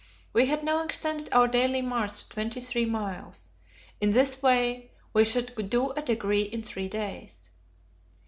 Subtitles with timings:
[0.33, 3.51] We had now extended our daily march to twenty three miles;
[3.99, 7.51] in this way we should do a degree in three days.